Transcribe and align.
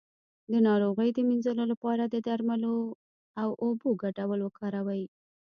د 0.51 0.53
ناروغۍ 0.67 1.09
د 1.13 1.19
مینځلو 1.27 1.63
لپاره 1.71 2.03
د 2.07 2.15
درملو 2.27 2.75
او 3.41 3.49
اوبو 3.65 3.89
ګډول 4.01 4.39
وکاروئ 4.43 5.03